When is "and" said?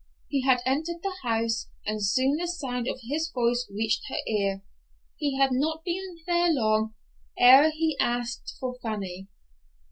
1.85-2.03